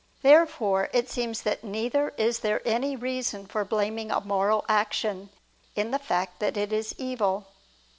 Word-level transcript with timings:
Therefore 0.23 0.89
it 0.93 1.11
seems 1.11 1.43
that 1.43 1.63
neither 1.63 2.09
is 2.17 2.39
there 2.39 2.63
any 2.67 2.95
reason 2.95 3.45
for 3.45 3.63
blaming 3.63 4.09
a 4.09 4.19
moral 4.19 4.65
action, 4.67 5.29
in 5.75 5.91
the 5.91 5.99
fact 5.99 6.39
that 6.39 6.57
it 6.57 6.73
is 6.73 6.95
evil. 6.97 7.45